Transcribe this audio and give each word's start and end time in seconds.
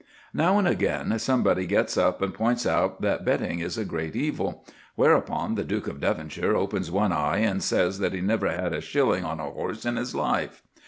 Now 0.33 0.57
and 0.57 0.67
again 0.67 1.19
somebody 1.19 1.67
gets 1.67 1.95
up 1.95 2.23
and 2.23 2.33
points 2.33 2.65
out 2.65 3.03
that 3.03 3.23
betting 3.23 3.59
is 3.59 3.77
a 3.77 3.85
great 3.85 4.15
evil; 4.15 4.65
whereupon 4.95 5.53
the 5.53 5.63
Duke 5.63 5.85
of 5.85 5.99
Devonshire 5.99 6.55
opens 6.55 6.89
one 6.89 7.11
eye 7.11 7.37
and 7.37 7.61
says 7.61 7.99
that 7.99 8.13
he 8.13 8.19
never 8.19 8.49
had 8.51 8.73
a 8.73 8.81
shilling 8.81 9.23
on 9.23 9.39
a 9.39 9.51
horse 9.51 9.85
in 9.85 9.97
his 9.97 10.15
life. 10.15 10.63